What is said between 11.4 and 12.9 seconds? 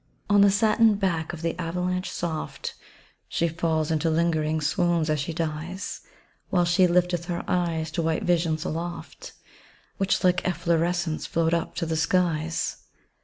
up to the skies.